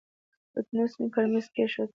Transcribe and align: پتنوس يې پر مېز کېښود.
پتنوس 0.53 0.93
يې 0.99 1.05
پر 1.13 1.25
مېز 1.31 1.47
کېښود. 1.55 1.89